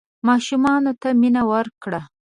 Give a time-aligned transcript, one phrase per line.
[0.27, 2.01] ماشومانو ته مینه ورکړه.